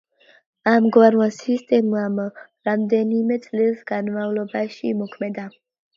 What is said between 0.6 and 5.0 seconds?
ამგვარმა სისტემამ რამდენიმე წლის განმავლობაში